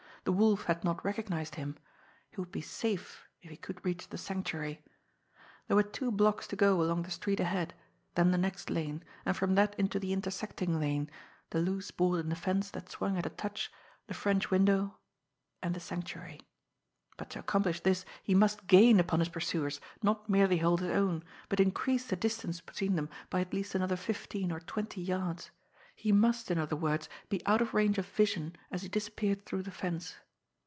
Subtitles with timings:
[0.23, 1.77] The Wolf had not recognised him.
[2.29, 4.83] He would be safe if he could reach the Sanctuary!
[5.67, 7.73] There were two blocks to go along the street ahead,
[8.13, 11.09] then the next lane, and from that into the intersecting lane,
[11.49, 13.71] the loose board in the fence that swung at a touch,
[14.05, 14.99] the French window
[15.63, 16.41] and the Sanctuary.
[17.17, 21.23] But to accomplish this he must gain upon his pursuers, not merely hold his own,
[21.49, 25.49] but increase the distance between them by at least another fifteen or twenty yards;
[25.93, 29.61] he must, in other words, be out of range of vision as he disappeared through
[29.61, 30.15] the fence.